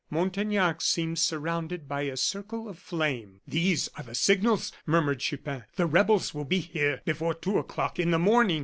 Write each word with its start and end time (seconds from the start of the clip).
Montaignac 0.09 0.81
seemed 0.81 1.19
surrounded 1.19 1.87
by 1.87 2.01
a 2.01 2.17
circle 2.17 2.67
of 2.67 2.79
flame. 2.79 3.41
"These 3.47 3.87
are 3.95 4.01
the 4.03 4.15
signals," 4.15 4.71
murmured 4.87 5.19
Chupin. 5.19 5.65
"The 5.75 5.85
rebels 5.85 6.33
will 6.33 6.43
be 6.43 6.57
here 6.57 7.03
before 7.05 7.35
two 7.35 7.59
o'clock 7.59 7.99
in 7.99 8.09
the 8.09 8.17
morning." 8.17 8.59